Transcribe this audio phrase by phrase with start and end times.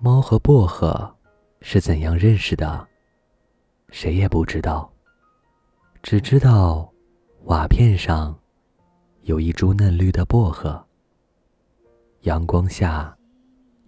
[0.00, 1.12] 猫和薄荷
[1.60, 2.86] 是怎样认识的？
[3.88, 4.88] 谁也不知道，
[6.04, 6.88] 只知道
[7.46, 8.38] 瓦片上
[9.22, 10.80] 有一株嫩绿的薄荷，
[12.20, 13.16] 阳光下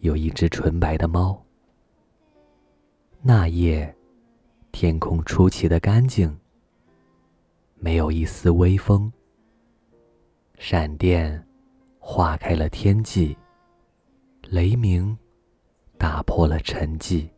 [0.01, 1.41] 有一只纯白的猫。
[3.23, 3.95] 那夜，
[4.73, 6.37] 天空出奇的干净，
[7.77, 9.13] 没有一丝微风。
[10.59, 11.47] 闪电
[12.01, 13.39] 划开了天际，
[14.49, 15.17] 雷鸣。
[16.01, 17.29] 打破了沉寂，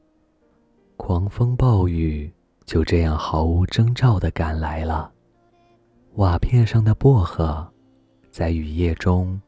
[0.96, 2.32] 狂风暴雨
[2.64, 5.12] 就这样毫无征兆的赶来了。
[6.14, 7.68] 瓦片上的薄荷
[8.30, 9.40] 在雨夜中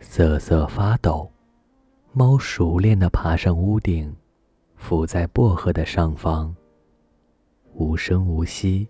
[0.00, 1.30] 瑟瑟发抖。
[2.12, 4.10] 猫熟练地爬上屋顶，
[4.74, 6.54] 伏在薄荷的上方。
[7.74, 8.88] 无声无息，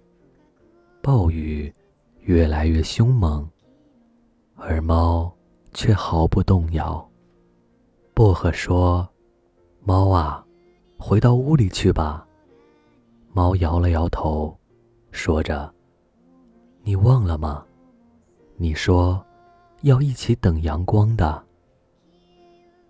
[1.02, 1.74] 暴雨
[2.20, 3.50] 越来越凶猛，
[4.54, 5.34] 而猫
[5.74, 7.04] 却毫不动摇。
[8.14, 9.11] 薄荷说。
[9.84, 10.44] 猫啊，
[10.96, 12.24] 回到屋里去吧。
[13.32, 14.56] 猫摇了摇头，
[15.10, 15.72] 说着
[16.84, 17.64] ：“你忘了吗？
[18.56, 19.20] 你说
[19.80, 21.42] 要一起等阳光的。”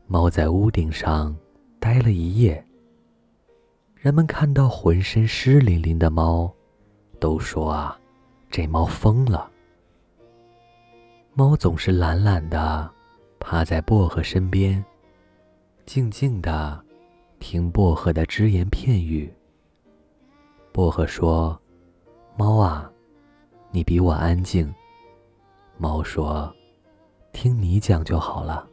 [0.06, 1.34] 猫在屋顶上
[1.80, 2.62] 待了一夜。
[3.94, 6.52] 人们看到浑身湿淋淋的猫，
[7.18, 7.98] 都说啊，
[8.50, 9.50] 这猫疯了。
[11.32, 12.90] 猫总是懒懒的
[13.40, 14.84] 趴在薄荷身边。
[15.84, 16.82] 静静的
[17.38, 19.32] 听薄荷的只言片语。
[20.72, 21.60] 薄荷说
[22.38, 22.90] ：“猫啊，
[23.70, 24.72] 你比我安静。”
[25.76, 26.54] 猫说
[27.32, 28.66] ：“听你讲就好了。”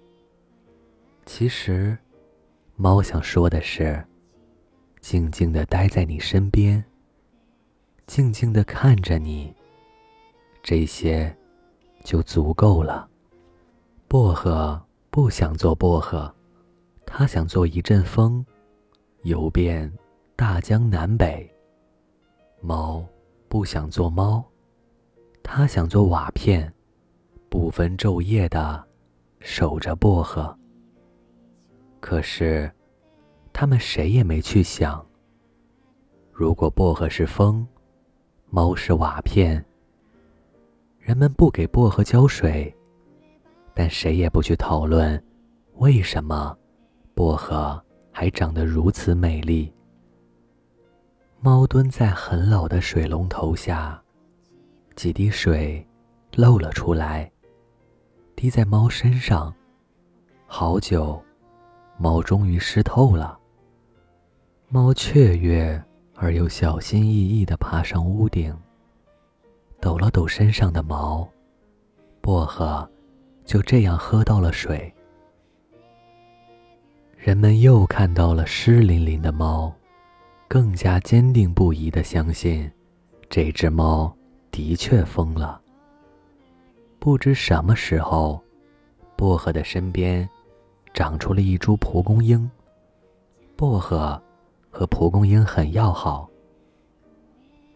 [1.26, 1.98] 其实，
[2.76, 4.02] 猫想说的是：
[5.02, 6.84] 静静的待在你身边，
[8.08, 9.54] 静静的看着你，
[10.62, 11.36] 这些
[12.04, 13.10] 就足够了。
[14.08, 14.80] 薄荷
[15.10, 16.34] 不想做薄荷。
[17.12, 18.46] 他想做一阵风，
[19.24, 19.92] 游遍
[20.36, 21.50] 大江南北。
[22.62, 23.04] 猫
[23.50, 24.46] 不想做猫，
[25.44, 26.72] 它想做瓦片，
[27.50, 28.82] 不分昼夜的
[29.40, 30.56] 守着薄荷。
[32.00, 32.72] 可是，
[33.52, 35.04] 他们谁也没去想，
[36.32, 37.68] 如果薄荷是风，
[38.50, 39.66] 猫是瓦片，
[41.00, 42.74] 人们不给薄荷浇水，
[43.74, 45.22] 但谁也不去讨论
[45.78, 46.56] 为什么。
[47.14, 47.82] 薄荷
[48.12, 49.74] 还长得如此美丽。
[51.42, 54.02] 猫蹲在很老的水龙头下，
[54.96, 55.86] 几滴水
[56.36, 57.32] 漏了出来，
[58.36, 59.54] 滴在猫身上。
[60.46, 61.22] 好久，
[61.98, 63.38] 猫终于湿透了。
[64.68, 65.82] 猫雀跃
[66.16, 68.56] 而又小心翼翼地爬上屋顶，
[69.80, 71.28] 抖了抖身上的毛，
[72.20, 72.90] 薄荷
[73.46, 74.94] 就这样喝到了水。
[77.30, 79.72] 人们又看到了湿淋淋的猫，
[80.48, 82.68] 更加坚定不移地相信，
[83.30, 84.12] 这只猫
[84.50, 85.62] 的确疯了。
[86.98, 88.44] 不知什么时候，
[89.16, 90.28] 薄荷的身边
[90.92, 92.50] 长出了一株蒲公英。
[93.56, 94.20] 薄荷
[94.72, 96.28] 和蒲公英很要好。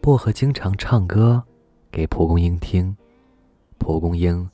[0.00, 1.40] 薄荷经常唱歌
[1.92, 2.96] 给蒲公英听，
[3.78, 4.50] 蒲公英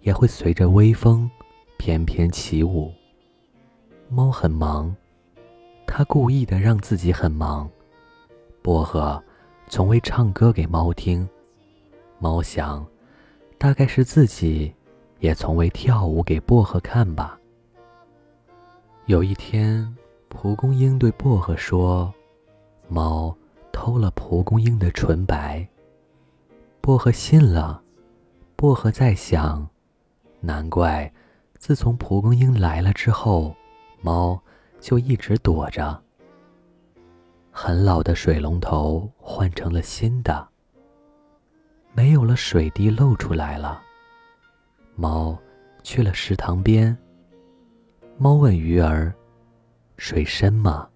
[0.00, 1.30] 也会随着微风
[1.78, 2.92] 翩翩起舞。
[4.12, 4.92] 猫很忙，
[5.86, 7.70] 它故意的让自己很忙。
[8.60, 9.22] 薄荷
[9.68, 11.28] 从未唱歌给猫听，
[12.18, 12.84] 猫想，
[13.56, 14.74] 大概是自己
[15.20, 17.38] 也从未跳舞给薄荷看吧。
[19.06, 19.96] 有一天，
[20.28, 22.12] 蒲公英对薄荷说
[22.90, 23.32] ：“猫
[23.70, 25.64] 偷了蒲公英的纯白。”
[26.82, 27.80] 薄荷信了。
[28.56, 29.68] 薄荷在想，
[30.40, 31.12] 难怪
[31.58, 33.54] 自从蒲公英来了之后。
[34.00, 34.40] 猫
[34.80, 36.02] 就一直躲着。
[37.50, 40.48] 很老的水龙头换成了新的，
[41.92, 43.82] 没有了水滴漏出来了。
[44.94, 45.38] 猫
[45.82, 46.96] 去了池塘边。
[48.16, 49.12] 猫问鱼儿
[49.96, 50.88] ：“水深吗？”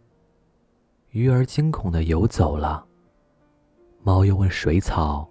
[1.10, 2.84] 鱼儿惊恐的游走了。
[4.02, 5.28] 猫又问水草：“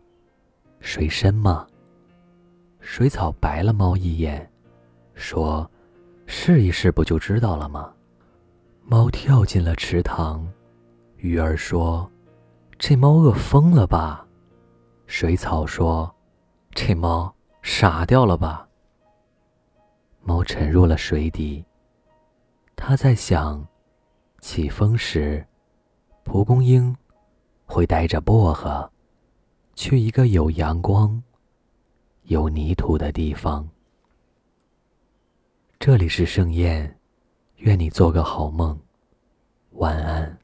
[0.79, 1.67] 水深吗？”
[2.81, 4.51] 水草白了猫一眼，
[5.13, 5.69] 说。
[6.35, 7.93] 试一试不就知道了吗？
[8.83, 10.45] 猫跳进了池塘，
[11.15, 12.11] 鱼儿说
[12.79, 14.27] ：“这猫饿疯了吧？”
[15.05, 16.13] 水草说
[16.73, 18.67] ：“这猫傻掉了吧？”
[20.21, 21.63] 猫沉入了水底。
[22.75, 23.65] 它在想：
[24.39, 25.45] 起风时，
[26.23, 26.93] 蒲公英
[27.63, 28.91] 会带着薄荷
[29.75, 31.21] 去一个有阳光、
[32.23, 33.65] 有泥土的地方。
[35.85, 36.97] 这里是盛宴
[37.57, 38.79] 愿你做个好梦
[39.71, 40.42] 晚安。